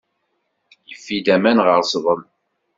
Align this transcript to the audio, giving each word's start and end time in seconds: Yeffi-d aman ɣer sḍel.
Yeffi-d 0.89 1.27
aman 1.35 1.57
ɣer 1.65 1.81
sḍel. 1.91 2.21